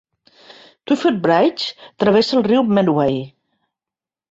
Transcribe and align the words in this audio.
Twyford 0.91 1.19
Bridge 1.25 1.77
travessa 2.05 2.39
el 2.41 2.47
riu 2.51 2.65
Medway. 2.79 3.17